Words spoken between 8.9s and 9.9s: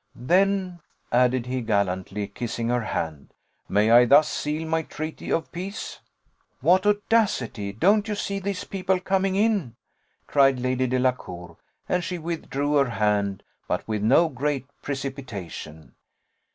coming in?"